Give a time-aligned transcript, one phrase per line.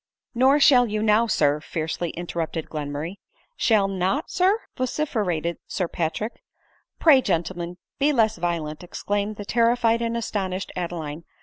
[0.33, 3.19] "Nor shall you now, Sir," fiercely interrupted Glen murray."
[3.65, 6.41] Shall not, Sir?" vociferated Sir Patrick."
[6.99, 11.23] Pray, gentlemen, be less violent," exclaimed the terrified and astonished Adeline.